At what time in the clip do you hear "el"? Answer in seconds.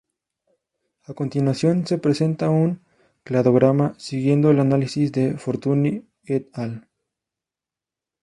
4.49-4.59